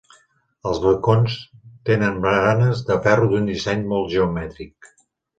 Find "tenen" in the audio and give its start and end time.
1.89-2.17